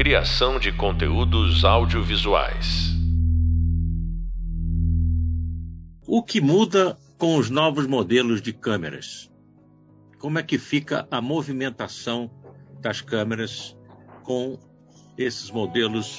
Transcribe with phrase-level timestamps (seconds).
[0.00, 2.88] Criação de conteúdos audiovisuais.
[6.06, 9.30] O que muda com os novos modelos de câmeras?
[10.18, 12.30] Como é que fica a movimentação
[12.80, 13.76] das câmeras
[14.22, 14.58] com
[15.18, 16.18] esses modelos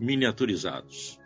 [0.00, 1.20] miniaturizados?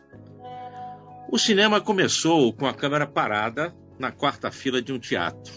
[1.30, 5.52] O cinema começou com a câmera parada na quarta fila de um teatro.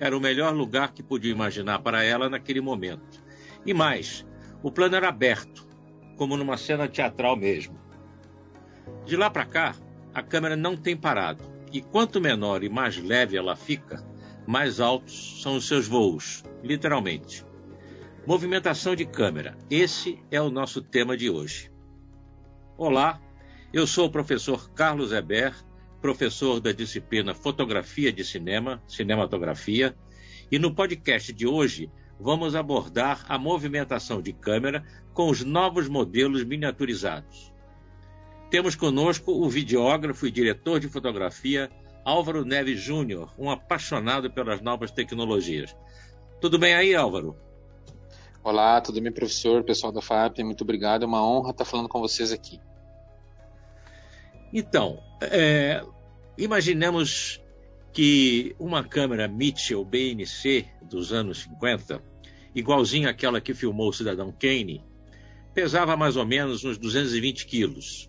[0.00, 3.22] Era o melhor lugar que podia imaginar para ela naquele momento.
[3.66, 4.26] E mais,
[4.62, 5.66] o plano era aberto,
[6.16, 7.78] como numa cena teatral mesmo.
[9.04, 9.76] De lá para cá,
[10.12, 11.42] a câmera não tem parado,
[11.72, 14.04] e quanto menor e mais leve ela fica,
[14.46, 17.44] mais altos são os seus voos, literalmente.
[18.26, 19.56] Movimentação de câmera.
[19.70, 21.70] Esse é o nosso tema de hoje.
[22.76, 23.20] Olá,
[23.72, 25.54] eu sou o professor Carlos Eber,
[26.00, 29.96] professor da disciplina Fotografia de Cinema, Cinematografia,
[30.50, 36.44] e no podcast de hoje vamos abordar a movimentação de câmera com os novos modelos
[36.44, 37.52] miniaturizados.
[38.50, 41.70] Temos conosco o videógrafo e diretor de fotografia
[42.04, 45.76] Álvaro Neves Júnior, um apaixonado pelas novas tecnologias.
[46.40, 47.36] Tudo bem aí, Álvaro?
[48.42, 52.00] Olá, tudo bem, professor, pessoal da FAP, muito obrigado, é uma honra estar falando com
[52.00, 52.58] vocês aqui.
[54.52, 55.84] Então, é,
[56.38, 57.42] imaginemos
[57.98, 62.00] que uma câmera Mitchell BNC dos anos 50,
[62.54, 64.84] igualzinha àquela que filmou o cidadão Kane,
[65.52, 68.08] pesava mais ou menos uns 220 quilos.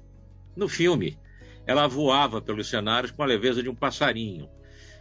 [0.56, 1.18] No filme,
[1.66, 4.48] ela voava pelos cenários com a leveza de um passarinho.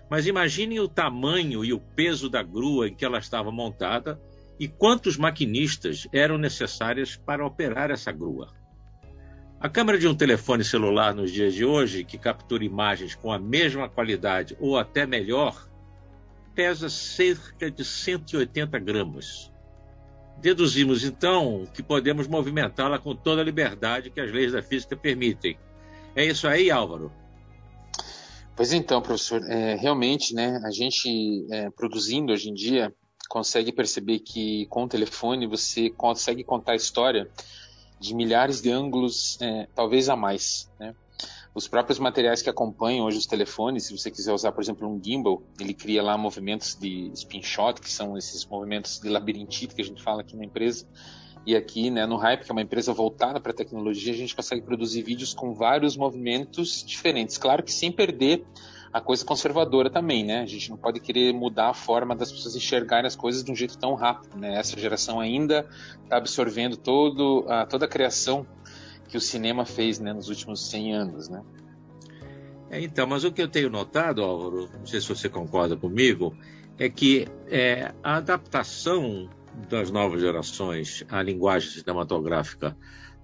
[0.09, 4.19] Mas imaginem o tamanho e o peso da grua em que ela estava montada
[4.59, 8.58] e quantos maquinistas eram necessários para operar essa grua.
[9.61, 13.41] A câmera de um telefone celular nos dias de hoje, que captura imagens com a
[13.41, 15.69] mesma qualidade ou até melhor,
[16.55, 19.53] pesa cerca de 180 gramas.
[20.41, 25.59] Deduzimos então que podemos movimentá-la com toda a liberdade que as leis da física permitem.
[26.15, 27.11] É isso aí, Álvaro?
[28.55, 32.95] Pois então, professor, é, realmente, né, a gente é, produzindo hoje em dia
[33.29, 37.29] consegue perceber que com o telefone você consegue contar a história
[38.01, 40.71] de milhares de ângulos, é, talvez a mais.
[40.79, 40.95] Né?
[41.55, 45.03] Os próprios materiais que acompanham hoje os telefones, se você quiser usar, por exemplo, um
[45.03, 49.83] gimbal, ele cria lá movimentos de spin shot, que são esses movimentos de labirintite que
[49.83, 50.87] a gente fala aqui na empresa.
[51.45, 54.37] E aqui, né, no Hype, que é uma empresa voltada para a tecnologia, a gente
[54.37, 57.39] consegue produzir vídeos com vários movimentos diferentes.
[57.39, 58.45] Claro que sem perder
[58.93, 60.41] a coisa conservadora também, né?
[60.41, 63.55] A gente não pode querer mudar a forma das pessoas enxergarem as coisas de um
[63.55, 64.59] jeito tão rápido, né?
[64.59, 65.69] Essa geração ainda
[66.03, 68.47] está absorvendo todo, a, toda a criação
[69.09, 71.43] que o cinema fez né, nos últimos 100 anos, né?
[72.71, 76.37] É, então, mas o que eu tenho notado, Álvaro, não sei se você concorda comigo,
[76.79, 79.29] é que é, a adaptação
[79.69, 82.77] das novas gerações à linguagem cinematográfica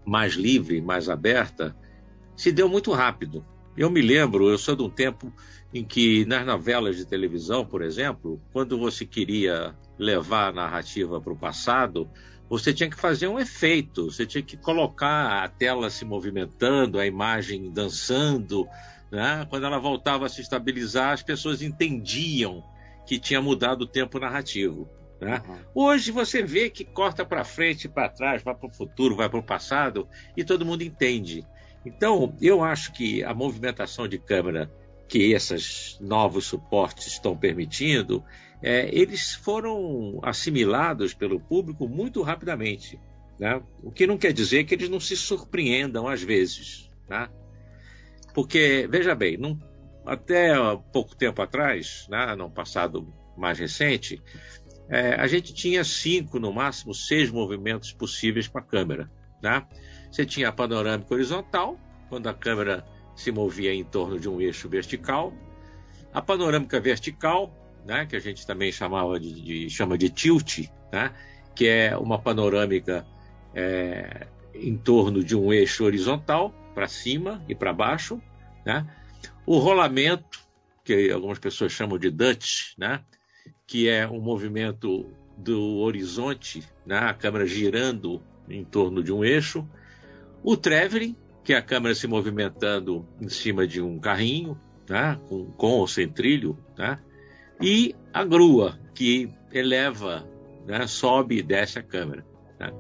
[0.05, 1.77] mais livre, mais aberta,
[2.37, 3.45] se deu muito rápido.
[3.77, 5.33] Eu me lembro, eu sou de um tempo
[5.73, 11.33] em que nas novelas de televisão, por exemplo, quando você queria levar a narrativa para
[11.33, 12.09] o passado,
[12.49, 17.07] você tinha que fazer um efeito, você tinha que colocar a tela se movimentando, a
[17.07, 18.69] imagem dançando.
[19.11, 19.45] Né?
[19.51, 22.63] Quando ela voltava a se estabilizar, as pessoas entendiam
[23.07, 24.89] que tinha mudado o tempo narrativo.
[25.21, 25.43] Né?
[25.49, 25.57] Uhum.
[25.75, 29.39] Hoje você vê que corta para frente, para trás, vai para o futuro, vai para
[29.39, 31.45] o passado e todo mundo entende.
[31.85, 34.73] Então, eu acho que a movimentação de câmera
[35.09, 38.25] que esses novos suportes estão permitindo,
[38.63, 42.99] é, eles foram assimilados pelo público muito rapidamente.
[43.39, 43.61] Né?
[43.83, 46.91] O que não quer dizer que eles não se surpreendam às vezes.
[47.09, 47.29] Né?
[48.33, 49.39] Porque, veja bem,
[50.05, 50.55] até
[50.93, 54.23] pouco tempo atrás, né, no passado mais recente,
[54.89, 59.11] é, a gente tinha cinco, no máximo seis movimentos possíveis com a câmera.
[59.43, 59.67] Né?
[60.11, 61.79] Você tinha a panorâmica horizontal,
[62.09, 62.85] quando a câmera
[63.17, 65.33] se movia em torno de um eixo vertical.
[66.13, 67.53] A panorâmica vertical,
[67.87, 71.13] né, que a gente também chamava de, de chama de tilt, né,
[71.55, 73.07] que é uma panorâmica
[73.55, 78.21] é, em torno de um eixo horizontal, para cima e para baixo.
[78.67, 78.87] Né?
[79.47, 80.41] O rolamento,
[80.85, 83.03] que algumas pessoas chamam de Dutch, né,
[83.67, 89.67] que é um movimento do horizonte, né, a câmera girando em torno de um eixo.
[90.43, 94.59] O traveling, que é a câmera se movimentando em cima de um carrinho,
[94.89, 96.99] né, com, com ou sem trilho, né,
[97.61, 100.29] e a grua, que eleva,
[100.67, 102.25] né, sobe e desce a câmera.
[102.59, 102.73] Né.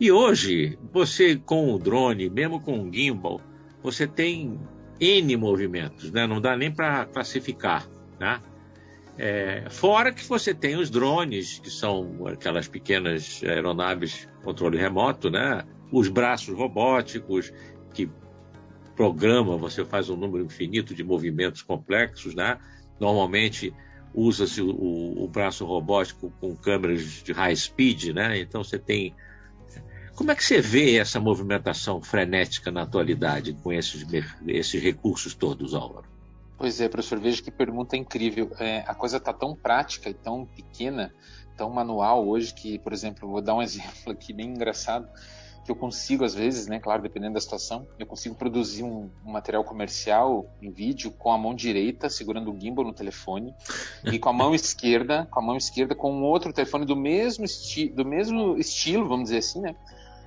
[0.00, 3.40] E hoje, você com o drone, mesmo com o gimbal,
[3.82, 4.58] você tem
[5.00, 7.88] N movimentos, né, não dá nem para classificar.
[8.18, 8.40] Né.
[9.18, 15.64] É, fora que você tem os drones, que são aquelas pequenas aeronaves controle remoto, né?
[15.90, 17.52] Os braços robóticos
[17.92, 18.08] que
[18.94, 22.58] programa, você faz um número infinito de movimentos complexos, né?
[23.00, 23.74] Normalmente
[24.14, 28.38] usa-se o, o, braço robótico com câmeras de high speed, né?
[28.38, 29.14] Então você tem
[30.14, 34.06] como é que você vê essa movimentação frenética na atualidade com esses,
[34.46, 36.15] esses recursos todos, Álvaro?
[36.58, 38.50] Pois é, professor, veja que pergunta incrível.
[38.58, 41.12] É, a coisa está tão prática e tão pequena,
[41.56, 45.08] tão manual hoje que, por exemplo, vou dar um exemplo aqui bem engraçado
[45.66, 49.32] que eu consigo às vezes, né, claro, dependendo da situação, eu consigo produzir um, um,
[49.32, 53.52] material comercial em vídeo com a mão direita segurando o gimbal no telefone
[54.04, 57.44] e com a mão esquerda, com a mão esquerda com um outro telefone do mesmo
[57.44, 59.74] esti do mesmo estilo, vamos dizer assim, né?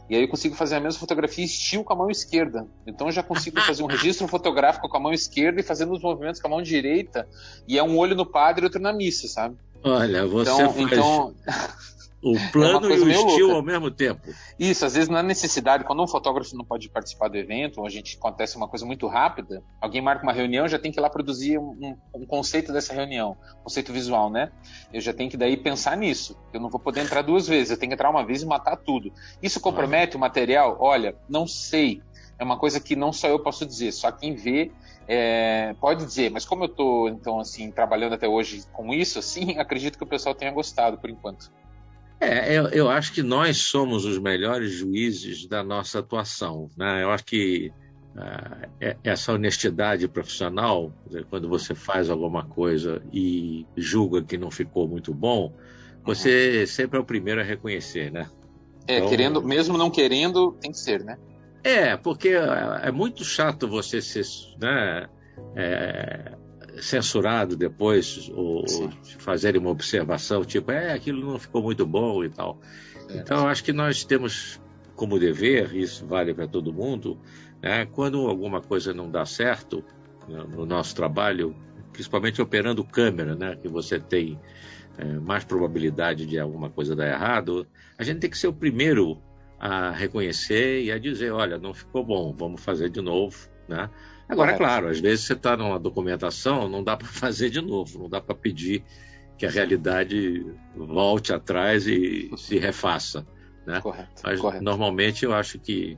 [0.10, 2.66] E aí eu consigo fazer a mesma fotografia estilo com a mão esquerda.
[2.88, 6.02] Então eu já consigo fazer um registro fotográfico com a mão esquerda e fazendo os
[6.02, 7.28] movimentos com a mão direita.
[7.68, 9.56] E é um olho no padre e outro na missa, sabe?
[9.84, 10.92] Olha, você então, faz...
[10.92, 11.36] então...
[12.22, 13.56] O é plano é e o estilo louca.
[13.56, 14.22] ao mesmo tempo.
[14.60, 17.90] Isso, às vezes na necessidade, quando um fotógrafo não pode participar do evento, ou a
[17.90, 21.10] gente acontece uma coisa muito rápida, alguém marca uma reunião, já tem que ir lá
[21.10, 24.52] produzir um, um conceito dessa reunião, conceito visual, né?
[24.92, 26.38] Eu já tenho que daí pensar nisso.
[26.54, 28.76] Eu não vou poder entrar duas vezes, eu tenho que entrar uma vez e matar
[28.76, 29.14] tudo.
[29.42, 30.78] Isso compromete o material?
[30.80, 32.02] Olha, não sei.
[32.38, 34.72] É uma coisa que não só eu posso dizer, só quem vê
[35.08, 39.58] é, pode dizer, mas como eu estou então assim trabalhando até hoje com isso, assim,
[39.58, 41.52] acredito que o pessoal tenha gostado por enquanto.
[42.20, 46.70] É, eu, eu, acho que nós somos os melhores juízes da nossa atuação.
[46.78, 47.04] Né?
[47.04, 47.72] Eu acho que
[48.16, 50.94] uh, essa honestidade profissional,
[51.30, 55.54] quando você faz alguma coisa e julga que não ficou muito bom,
[56.04, 56.68] você uhum.
[56.68, 58.30] sempre é o primeiro a reconhecer, né?
[58.88, 61.18] É, então, querendo, mesmo não querendo, tem que ser, né?
[61.64, 64.26] É, porque é, é muito chato você ser,
[64.60, 65.08] né,
[65.56, 66.34] é,
[66.82, 72.30] censurado depois, ou, ou fazerem uma observação, tipo, é, aquilo não ficou muito bom e
[72.30, 72.60] tal.
[73.10, 73.18] É.
[73.18, 74.60] Então, acho que nós temos
[74.96, 77.18] como dever, isso vale para todo mundo,
[77.62, 79.84] né, quando alguma coisa não dá certo
[80.28, 81.56] né, no nosso trabalho,
[81.94, 84.38] principalmente operando câmera, né, que você tem
[84.98, 87.66] é, mais probabilidade de alguma coisa dar errado,
[87.98, 89.22] a gente tem que ser o primeiro
[89.58, 93.90] a reconhecer e a dizer, olha, não ficou bom, vamos fazer de novo, né?
[94.30, 98.00] Agora, é claro, às vezes você está numa documentação, não dá para fazer de novo,
[98.00, 98.84] não dá para pedir
[99.38, 100.46] que a realidade
[100.76, 103.26] volte atrás e se refaça.
[103.66, 103.82] Né?
[103.82, 104.64] Correto, Mas correto.
[104.64, 105.98] normalmente eu acho que.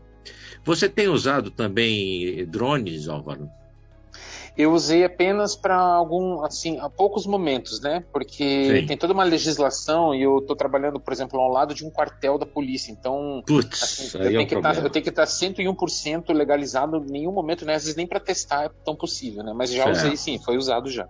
[0.64, 3.50] Você tem usado também drones, Álvaro?
[4.58, 8.04] Eu usei apenas para algum, assim, a poucos momentos, né?
[8.12, 8.86] Porque Sim.
[8.86, 12.38] tem toda uma legislação e eu estou trabalhando, por exemplo, ao lado de um quartel
[12.38, 12.92] da polícia.
[12.92, 17.12] Então, Putz, assim, eu, tenho é um tá, eu, tenho que estar 101% legalizado em
[17.12, 17.76] nenhum momento, né?
[17.76, 19.54] Às vezes nem para testar é tão possível, né?
[19.56, 19.98] Mas já certo.
[19.98, 21.08] usei sim, foi usado já.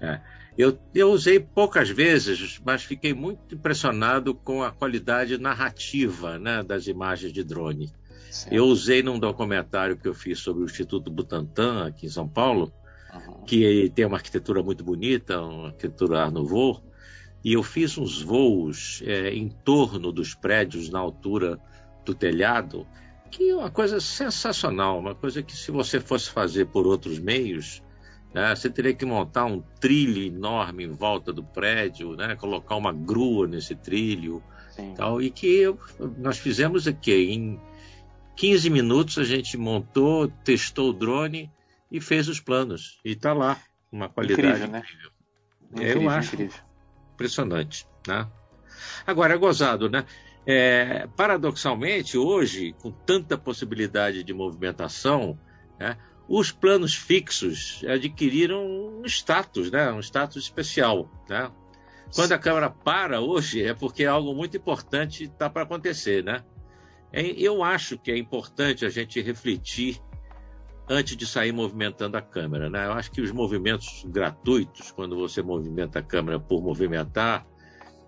[0.00, 0.20] É.
[0.56, 6.88] Eu, eu usei poucas vezes, mas fiquei muito impressionado com a qualidade narrativa né, das
[6.88, 7.92] imagens de drone.
[8.50, 12.72] Eu usei num documentário que eu fiz sobre o Instituto Butantan, aqui em São Paulo,
[13.12, 13.44] uhum.
[13.44, 16.82] que tem uma arquitetura muito bonita, uma arquitetura Art Nouveau,
[17.44, 21.58] e eu fiz uns voos é, em torno dos prédios na altura
[22.04, 22.86] do telhado,
[23.30, 27.82] que é uma coisa sensacional, uma coisa que se você fosse fazer por outros meios,
[28.34, 32.92] né, você teria que montar um trilho enorme em volta do prédio, né, colocar uma
[32.92, 34.42] grua nesse trilho,
[34.96, 35.78] tal, e que eu,
[36.18, 37.60] nós fizemos aqui em
[38.38, 41.50] 15 minutos a gente montou, testou o drone
[41.90, 43.00] e fez os planos.
[43.04, 44.68] E está lá, uma qualidade incrível.
[44.68, 44.78] Né?
[44.78, 45.10] incrível.
[45.72, 46.60] incrível Eu acho incrível.
[47.14, 47.86] impressionante.
[48.06, 48.28] Né?
[49.04, 50.06] Agora, é gozado, né?
[50.46, 55.36] É, paradoxalmente, hoje, com tanta possibilidade de movimentação,
[55.78, 61.10] né, os planos fixos adquiriram um status, né, um status especial.
[61.28, 61.50] Né?
[62.14, 66.22] Quando a câmera para hoje, é porque algo muito importante está para acontecer.
[66.22, 66.44] Né?
[67.12, 70.00] É, eu acho que é importante a gente refletir
[70.88, 72.70] antes de sair movimentando a câmera.
[72.70, 72.86] Né?
[72.86, 77.46] Eu acho que os movimentos gratuitos, quando você movimenta a câmera por movimentar,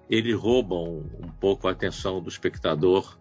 [0.08, 3.18] eles roubam um pouco a atenção do espectador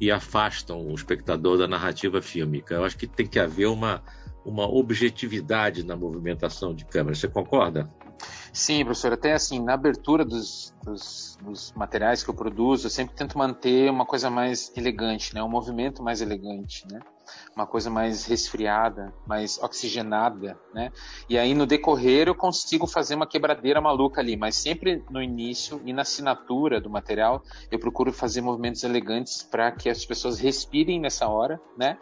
[0.00, 2.74] e afastam o espectador da narrativa fílmica.
[2.74, 4.02] Eu acho que tem que haver uma,
[4.44, 7.16] uma objetividade na movimentação de câmera.
[7.16, 7.90] Você concorda?
[8.52, 9.12] Sim, professor.
[9.12, 13.90] Até assim, na abertura dos, dos, dos, materiais que eu produzo, eu sempre tento manter
[13.90, 15.42] uma coisa mais elegante, né?
[15.42, 17.00] Um movimento mais elegante, né?
[17.54, 20.90] Uma coisa mais resfriada, mais oxigenada, né?
[21.28, 25.80] E aí no decorrer eu consigo fazer uma quebradeira maluca ali, mas sempre no início
[25.84, 31.00] e na assinatura do material eu procuro fazer movimentos elegantes para que as pessoas respirem
[31.00, 31.98] nessa hora, né?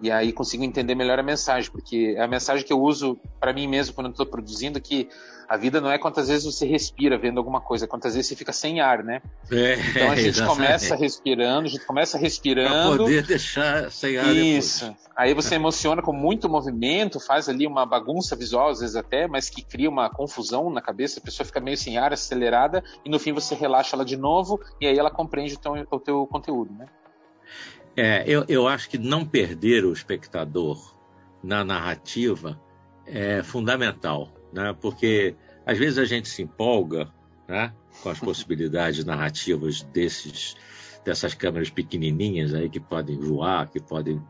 [0.00, 3.52] E aí consigo entender melhor a mensagem, porque é a mensagem que eu uso para
[3.52, 5.08] mim mesmo quando estou produzindo que
[5.48, 8.52] a vida não é quantas vezes você respira vendo alguma coisa, quantas vezes você fica
[8.52, 9.22] sem ar, né?
[9.50, 10.56] É, então a gente exatamente.
[10.56, 12.96] começa respirando, a gente começa respirando.
[12.96, 14.86] Pra poder deixar sem ar Isso.
[14.86, 15.06] Depois.
[15.16, 19.48] Aí você emociona com muito movimento, faz ali uma bagunça visual, às vezes até, mas
[19.48, 23.18] que cria uma confusão na cabeça, a pessoa fica meio sem ar, acelerada, e no
[23.18, 26.74] fim você relaxa ela de novo, e aí ela compreende o teu, o teu conteúdo,
[26.74, 26.86] né?
[27.96, 30.94] É, eu, eu acho que não perder o espectador
[31.42, 32.60] na narrativa
[33.06, 34.76] é fundamental, né?
[34.78, 35.34] Porque
[35.64, 37.10] às vezes a gente se empolga,
[37.48, 37.72] né?
[38.02, 40.56] Com as possibilidades narrativas desses
[41.04, 44.20] dessas câmeras pequenininhas aí que podem voar, que podem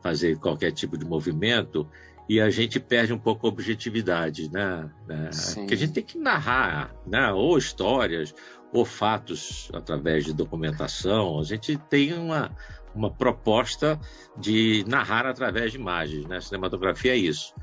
[0.00, 1.86] fazer qualquer tipo de movimento
[2.28, 4.90] e a gente perde um pouco a objetividade, né?
[5.08, 7.30] É, que a gente tem que narrar, né?
[7.32, 8.34] Ou histórias,
[8.72, 11.38] ou fatos através de documentação.
[11.38, 12.50] A gente tem uma,
[12.94, 13.98] uma proposta
[14.36, 16.40] de narrar através de imagens, né?
[16.40, 17.54] Cinematografia é isso.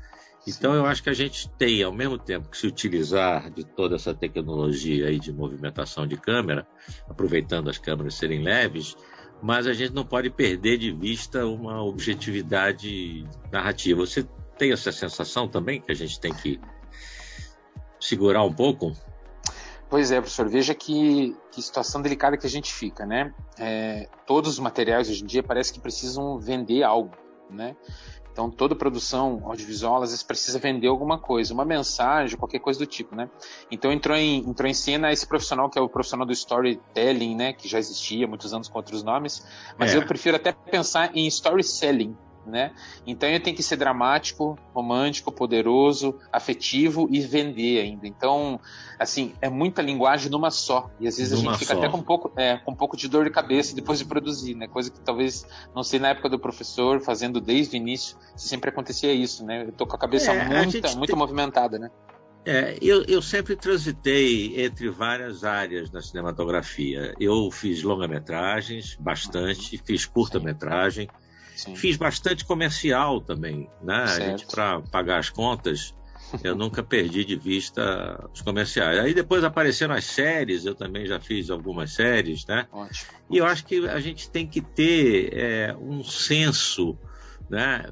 [0.46, 3.96] Então eu acho que a gente tem, ao mesmo tempo que se utilizar de toda
[3.96, 6.66] essa tecnologia aí de movimentação de câmera,
[7.08, 8.96] aproveitando as câmeras serem leves,
[9.42, 14.00] mas a gente não pode perder de vista uma objetividade narrativa.
[14.00, 14.26] Você
[14.58, 16.60] tem essa sensação também que a gente tem que
[17.98, 18.92] segurar um pouco?
[19.90, 20.48] Pois é, professor.
[20.48, 23.34] Veja que, que situação delicada que a gente fica, né?
[23.58, 27.10] É, todos os materiais hoje em dia parece que precisam vender algo,
[27.50, 27.74] né?
[28.32, 32.86] Então, toda produção audiovisual, às vezes, precisa vender alguma coisa, uma mensagem, qualquer coisa do
[32.86, 33.28] tipo, né?
[33.68, 37.52] Então, entrou em, entrou em cena esse profissional, que é o profissional do storytelling, né?
[37.52, 39.44] Que já existia há muitos anos com outros nomes.
[39.76, 39.96] Mas é.
[39.96, 42.16] eu prefiro até pensar em story selling,
[42.46, 42.72] né?
[43.06, 48.06] Então eu tenho que ser dramático, romântico, poderoso, afetivo e vender ainda.
[48.06, 48.60] Então,
[48.98, 50.90] assim, é muita linguagem numa só.
[50.98, 51.78] E às vezes numa a gente fica só.
[51.78, 54.54] até com um, pouco, é, com um pouco de dor de cabeça depois de produzir,
[54.54, 54.66] né?
[54.66, 59.12] Coisa que talvez, não sei, na época do professor, fazendo desde o início, sempre acontecia
[59.12, 59.64] isso, né?
[59.66, 61.18] Eu tô com a cabeça é, muita, a muito tem...
[61.18, 61.90] movimentada, né?
[62.44, 67.14] É, eu, eu, sempre transitei entre várias áreas na cinematografia.
[67.20, 71.08] Eu fiz longa-metragens, bastante, fiz curta-metragem,
[71.60, 71.76] Sim.
[71.76, 74.06] Fiz bastante comercial também, né?
[74.06, 74.22] Certo.
[74.22, 75.94] A gente para pagar as contas,
[76.42, 78.98] eu nunca perdi de vista os comerciais.
[78.98, 82.66] Aí depois apareceram as séries, eu também já fiz algumas séries, né?
[82.72, 83.10] Ótimo.
[83.30, 86.98] E eu acho que a gente tem que ter é, um senso,
[87.48, 87.84] né?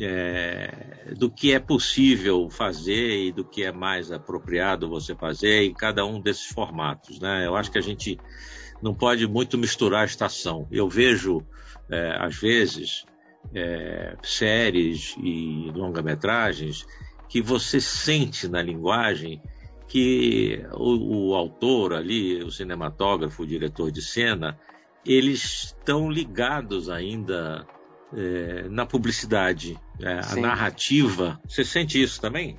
[0.00, 5.74] É, do que é possível fazer e do que é mais apropriado você fazer em
[5.74, 7.46] cada um desses formatos, né?
[7.46, 8.18] Eu acho que a gente
[8.80, 10.66] não pode muito misturar a estação.
[10.70, 11.44] Eu vejo
[11.90, 13.04] é, às vezes,
[13.54, 16.86] é, séries e longa-metragens
[17.28, 19.40] que você sente na linguagem
[19.86, 24.58] que o, o, autor ali, o cinematógrafo, o diretor de cena,
[25.04, 27.66] eles estão ligados ainda
[28.12, 31.40] é, na publicidade, é, a narrativa.
[31.46, 32.58] Você sente isso também?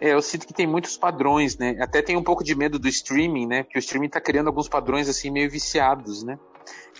[0.00, 1.76] É, eu sinto que tem muitos padrões, né?
[1.80, 3.62] Até tem um pouco de medo do streaming, né?
[3.62, 6.38] Que o streaming está criando alguns padrões assim meio viciados, né?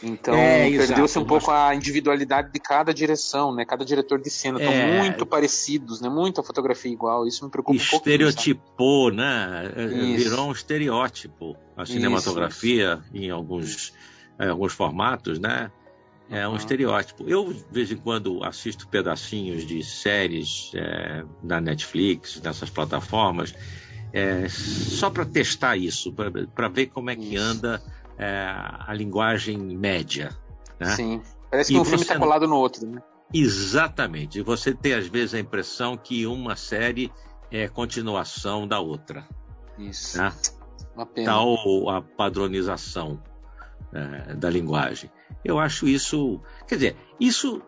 [0.03, 3.65] Então é, perdeu-se um pouco a individualidade de cada direção, né?
[3.65, 4.99] Cada diretor de cena estão é...
[4.99, 6.09] muito parecidos, né?
[6.09, 7.27] Muita fotografia igual.
[7.27, 8.09] Isso me preocupa um pouco.
[8.09, 9.73] Estereotipou, né?
[9.75, 10.29] É, é, Isso.
[10.29, 13.25] Virou um estereótipo a cinematografia Isso.
[13.25, 13.93] em alguns,
[14.39, 15.71] em alguns formatos, né?
[16.29, 16.57] É um uhum.
[16.57, 17.25] estereótipo.
[17.27, 23.55] Eu, de vez em quando, assisto pedacinhos de séries é, na Netflix, nessas plataformas,
[24.13, 27.43] é, só para testar isso, para ver como é que isso.
[27.43, 27.83] anda
[28.19, 28.47] é,
[28.87, 30.31] a linguagem média.
[30.79, 30.87] Né?
[30.87, 31.23] Sim.
[31.51, 33.03] Parece que e um filme está colado no outro, né?
[33.33, 34.39] Exatamente.
[34.39, 37.13] E você tem, às vezes, a impressão que uma série
[37.51, 39.27] é continuação da outra.
[39.79, 40.19] Isso.
[40.19, 40.33] Né?
[40.95, 41.27] Uma pena.
[41.27, 43.23] Tal a padronização
[43.93, 45.11] é, da linguagem.
[45.45, 46.41] Eu acho isso.
[46.67, 47.63] Quer dizer, isso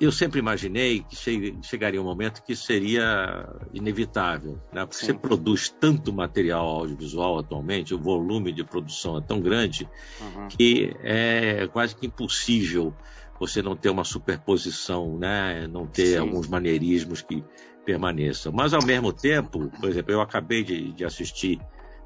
[0.00, 1.14] eu sempre imaginei que
[1.62, 4.86] chegaria um momento que seria inevitável, né?
[4.86, 5.12] porque Sim.
[5.12, 9.86] você produz tanto material audiovisual atualmente, o volume de produção é tão grande
[10.18, 10.48] uhum.
[10.48, 12.94] que é quase que impossível
[13.38, 15.66] você não ter uma superposição, né?
[15.66, 16.18] não ter Sim.
[16.18, 17.44] alguns maneirismos que
[17.84, 18.52] permaneçam.
[18.52, 21.58] Mas ao mesmo tempo, por exemplo, eu acabei de, de assistir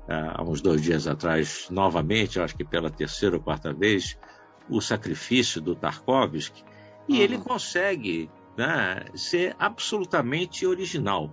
[0.09, 4.19] uh, há uns dois dias atrás, novamente, acho que pela terceira ou quarta vez,
[4.69, 6.65] o sacrifício do Tarkovsky
[7.09, 7.21] e uhum.
[7.21, 11.31] ele consegue né, ser absolutamente original.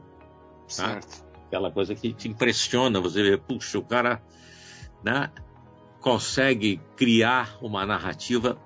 [0.75, 0.99] Tá?
[1.47, 4.21] Aquela coisa que te impressiona, você vê, puxa, o cara
[5.03, 5.31] né,
[5.99, 8.59] consegue criar uma narrativa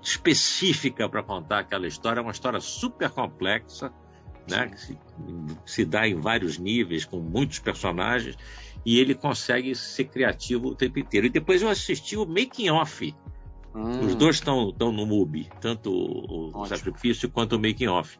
[0.00, 3.92] específica para contar aquela história, é uma história super complexa,
[4.48, 4.98] né, que se,
[5.64, 8.38] se, dá em vários níveis, com muitos personagens,
[8.84, 11.26] e ele consegue ser criativo o tempo inteiro.
[11.26, 13.12] E depois eu assisti o making off
[13.76, 14.06] Hum.
[14.06, 18.18] Os dois estão no MUBI, tanto o, o sacrifício quanto o making off.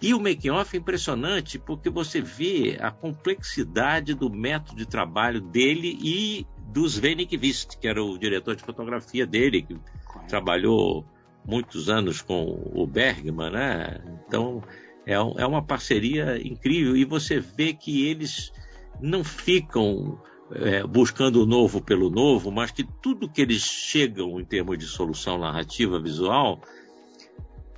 [0.00, 5.40] E o making off é impressionante porque você vê a complexidade do método de trabalho
[5.40, 9.76] dele e dos Venikvist, que era o diretor de fotografia dele, que
[10.06, 10.28] Correto.
[10.28, 11.04] trabalhou
[11.46, 14.00] muitos anos com o Bergman, né?
[14.26, 14.62] Então
[15.06, 18.52] é, é uma parceria incrível e você vê que eles
[19.00, 20.20] não ficam
[20.52, 24.86] é, buscando o novo pelo novo, mas que tudo que eles chegam em termos de
[24.86, 26.60] solução narrativa visual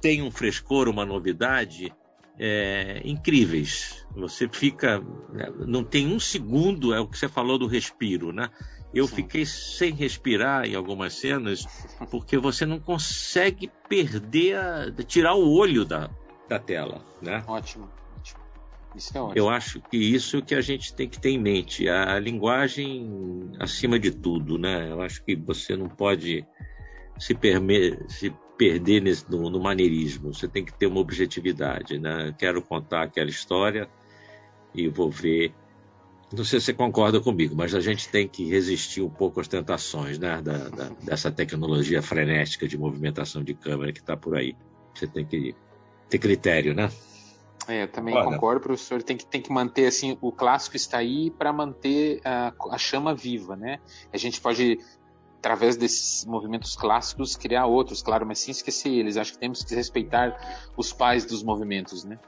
[0.01, 1.93] tem um frescor, uma novidade
[2.39, 4.07] é, incríveis.
[4.15, 5.01] Você fica,
[5.31, 8.49] né, não tem um segundo, é o que você falou do respiro, né?
[8.93, 9.17] Eu Sim.
[9.17, 11.65] fiquei sem respirar em algumas cenas
[12.11, 16.11] porque você não consegue perder, a, tirar o olho da,
[16.49, 17.45] da tela, né?
[17.47, 17.89] Ótimo.
[18.95, 19.39] Isso é ótimo.
[19.39, 23.53] Eu acho que isso que a gente tem que ter em mente, a, a linguagem
[23.59, 24.91] acima de tudo, né?
[24.91, 26.45] Eu acho que você não pode
[27.19, 27.37] se,
[28.09, 32.35] se perder nesse, no, no, maneirismo, você tem que ter uma objetividade, né?
[32.39, 33.89] Quero contar aquela história
[34.75, 35.55] e vou ver.
[36.33, 39.49] Não sei se você concorda comigo, mas a gente tem que resistir um pouco às
[39.49, 40.41] tentações né?
[40.41, 44.55] da, da, dessa tecnologia frenética de movimentação de câmera que está por aí.
[44.95, 45.55] Você tem que
[46.09, 46.89] ter critério, né?
[47.71, 48.25] É, eu também Olha.
[48.25, 49.01] concordo, professor.
[49.01, 53.15] Tem que, tem que manter assim, o clássico está aí para manter a, a chama
[53.15, 53.79] viva, né?
[54.13, 54.81] A gente pode,
[55.39, 59.17] através desses movimentos clássicos, criar outros, claro, mas sem esquecer eles.
[59.17, 60.37] Acho que temos que respeitar
[60.77, 62.19] os pais dos movimentos, né?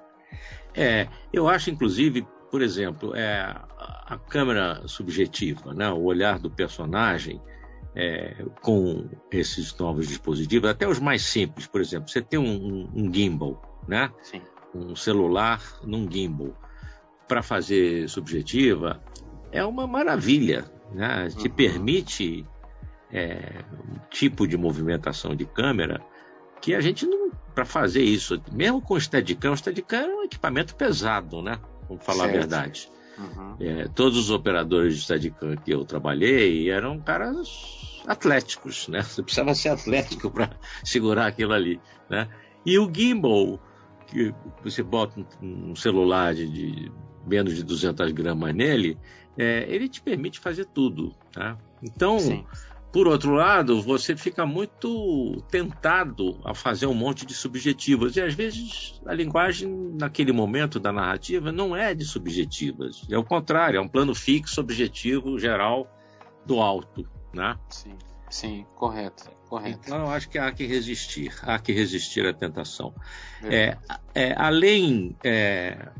[0.77, 5.91] É, eu acho, inclusive, por exemplo, é, a câmera subjetiva, né?
[5.91, 7.43] O olhar do personagem.
[7.95, 12.91] É, com esses novos dispositivos, até os mais simples, por exemplo, você tem um, um,
[12.95, 14.11] um gimbal, né?
[14.23, 14.41] Sim
[14.75, 16.53] um celular num gimbal
[17.29, 19.03] para fazer subjetiva
[19.51, 21.29] é uma maravilha, né?
[21.29, 21.55] Te uhum.
[21.55, 22.47] permite
[23.11, 26.03] é, um tipo de movimentação de câmera
[26.61, 30.23] que a gente não para fazer isso, mesmo com o Steadicam, o Steadicam é um
[30.25, 31.59] equipamento pesado, né?
[31.89, 32.37] Vamos falar certo.
[32.37, 32.89] a verdade.
[33.19, 33.57] Uhum.
[33.61, 39.03] É, todos os operadores de Steadicam que eu trabalhei eram caras atléticos, né?
[39.03, 40.51] Você precisava ser atlético para
[40.83, 42.29] segurar aquilo ali, né?
[42.65, 43.61] E o gimbal
[44.13, 46.93] que você bota um celular de, de
[47.27, 48.99] menos de 200 gramas nele,
[49.37, 51.15] é, ele te permite fazer tudo.
[51.33, 51.57] Tá?
[51.83, 52.45] Então, Sim.
[52.93, 58.17] por outro lado, você fica muito tentado a fazer um monte de subjetivas.
[58.17, 63.07] E às vezes a linguagem, naquele momento da narrativa, não é de subjetivas.
[63.11, 65.89] É o contrário, é um plano fixo, objetivo, geral,
[66.45, 67.09] do alto.
[67.33, 67.57] Né?
[67.71, 67.97] Sim.
[68.33, 69.81] Sim, correto, correto.
[69.85, 72.95] Então eu acho que há que resistir, há que resistir à tentação.
[73.45, 73.77] É,
[74.15, 75.91] é, além, é,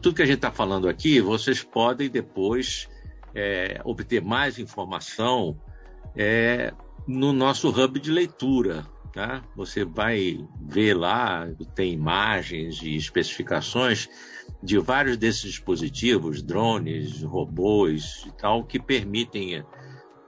[0.00, 2.88] tudo que a gente está falando aqui, vocês podem depois
[3.34, 5.60] é, obter mais informação
[6.16, 6.72] é,
[7.06, 8.86] no nosso hub de leitura.
[9.12, 9.44] Tá?
[9.54, 14.08] Você vai ver lá, tem imagens e especificações
[14.62, 19.62] de vários desses dispositivos, drones, robôs e tal, que permitem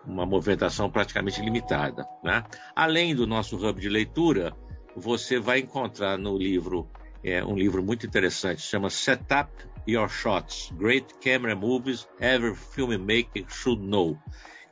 [0.06, 2.06] uma movimentação praticamente limitada.
[2.22, 2.44] Né?
[2.74, 4.56] Além do nosso hub de leitura,
[4.94, 6.88] você vai encontrar no livro
[7.22, 9.50] é, um livro muito interessante, chama Setup
[9.88, 14.16] Your Shots: Great Camera Movies Every Filmmaker Should Know,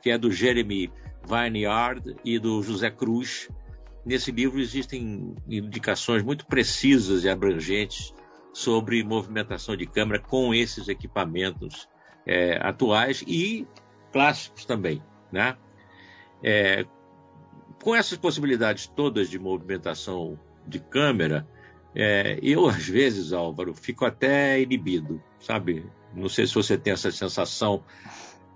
[0.01, 0.89] que é do Jeremy
[1.27, 3.49] Vineyard e do José Cruz.
[4.05, 8.13] Nesse livro existem indicações muito precisas e abrangentes
[8.53, 11.89] sobre movimentação de câmera com esses equipamentos
[12.25, 13.67] é, atuais e
[14.13, 15.03] clássicos também.
[15.35, 15.57] Né?
[16.41, 16.85] É,
[17.83, 21.45] com essas possibilidades todas de movimentação de câmera,
[21.93, 25.85] é, eu às vezes, Álvaro, fico até inibido, sabe?
[26.13, 27.83] Não sei se você tem essa sensação.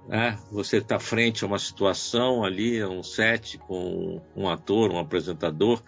[0.08, 0.40] Né?
[0.52, 5.84] Você está frente a uma situação ali, a um set com um ator, um apresentador,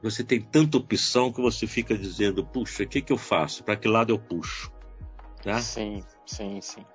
[0.00, 3.64] você tem tanta opção que você fica dizendo, puxa, o que, que eu faço?
[3.64, 4.72] Para que lado eu puxo?
[5.44, 5.60] Né?
[5.60, 6.86] Sim, sim, sim.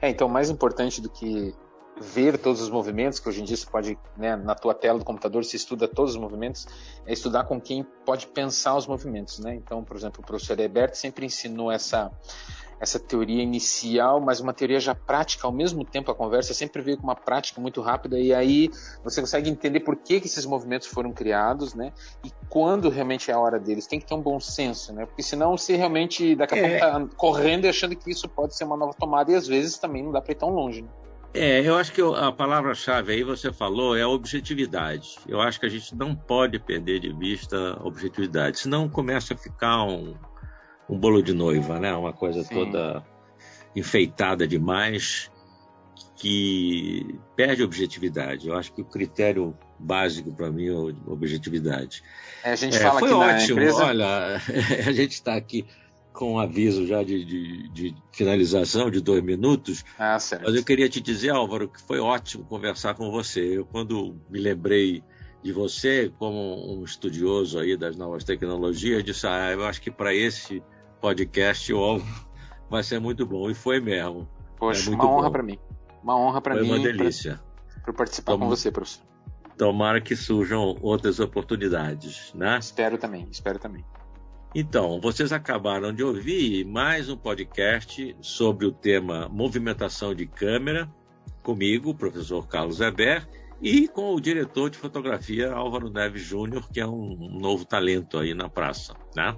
[0.00, 1.54] É, então, mais importante do que
[2.00, 5.04] ver todos os movimentos, que hoje em dia você pode, né, na tua tela do
[5.04, 6.66] computador, se estuda todos os movimentos,
[7.06, 9.54] é estudar com quem pode pensar os movimentos, né?
[9.54, 12.10] Então, por exemplo, o professor Herbert sempre ensinou essa
[12.80, 16.10] essa teoria inicial, mas uma teoria já prática ao mesmo tempo.
[16.10, 18.70] A conversa sempre veio com uma prática muito rápida e aí
[19.02, 21.92] você consegue entender por que, que esses movimentos foram criados, né?
[22.24, 23.86] E quando realmente é a hora deles.
[23.86, 25.06] Tem que ter um bom senso, né?
[25.06, 26.78] Porque senão você realmente daqui a é.
[26.78, 29.78] pouco tá correndo e achando que isso pode ser uma nova tomada e às vezes
[29.78, 30.82] também não dá para ir tão longe.
[30.82, 30.88] Né?
[31.34, 35.18] É, eu acho que a palavra-chave aí você falou é a objetividade.
[35.28, 39.36] Eu acho que a gente não pode perder de vista a objetividade, senão começa a
[39.36, 40.16] ficar um,
[40.88, 41.94] um bolo de noiva, né?
[41.94, 42.54] Uma coisa Sim.
[42.54, 43.04] toda
[43.76, 45.30] enfeitada demais
[46.16, 48.48] que perde objetividade.
[48.48, 50.72] Eu acho que o critério básico para mim é
[51.06, 52.02] objetividade.
[52.42, 53.60] É, a gente é, fala foi ótimo.
[53.60, 53.84] Empresa...
[53.84, 54.36] Olha,
[54.86, 55.66] a gente está aqui
[56.18, 59.84] com um aviso já de, de, de, finalização de dois minutos.
[59.96, 60.46] Ah, certo.
[60.46, 63.58] Mas eu queria te dizer, Álvaro, que foi ótimo conversar com você.
[63.58, 65.04] Eu, quando me lembrei
[65.44, 70.12] de você como um estudioso aí das novas tecnologias, disse, ah, eu acho que para
[70.12, 70.60] esse
[71.00, 72.26] podcast o Álvaro
[72.68, 73.48] vai ser muito bom.
[73.48, 74.28] E foi mesmo.
[74.58, 75.58] Poxa, é uma honra para mim.
[76.02, 76.66] Uma honra para mim.
[76.66, 77.40] Foi uma delícia.
[77.84, 78.40] Para participar Tom...
[78.40, 79.04] com você, professor.
[79.56, 82.58] Tomara que surjam outras oportunidades, né?
[82.58, 83.84] Espero também, espero também.
[84.54, 90.90] Então, vocês acabaram de ouvir mais um podcast sobre o tema movimentação de câmera,
[91.42, 93.28] comigo, professor Carlos Weber,
[93.60, 98.32] e com o diretor de fotografia Álvaro Neves Júnior, que é um novo talento aí
[98.32, 98.94] na praça.
[99.14, 99.36] Né?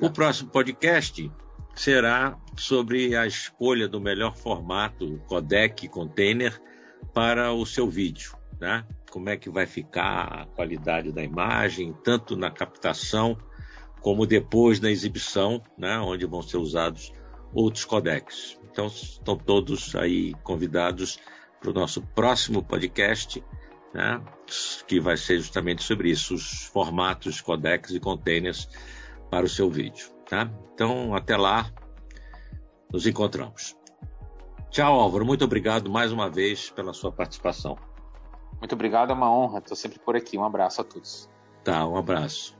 [0.00, 1.28] O próximo podcast
[1.74, 6.56] será sobre a escolha do melhor formato codec container
[7.12, 8.86] para o seu vídeo, né?
[9.10, 13.36] Como é que vai ficar a qualidade da imagem, tanto na captação
[14.00, 15.98] como depois na exibição, né?
[15.98, 17.12] Onde vão ser usados
[17.52, 18.58] outros codecs.
[18.70, 21.18] Então estão todos aí convidados
[21.60, 23.44] para o nosso próximo podcast,
[23.92, 24.22] né?
[24.86, 28.68] Que vai ser justamente sobre isso, os formatos codecs e containers
[29.30, 30.08] para o seu vídeo.
[30.28, 30.50] Tá?
[30.74, 31.70] Então, até lá,
[32.92, 33.76] nos encontramos.
[34.70, 35.26] Tchau, Álvaro.
[35.26, 37.76] Muito obrigado mais uma vez pela sua participação.
[38.60, 39.58] Muito obrigado, é uma honra.
[39.58, 40.38] Estou sempre por aqui.
[40.38, 41.28] Um abraço a todos.
[41.64, 42.59] Tá, um abraço.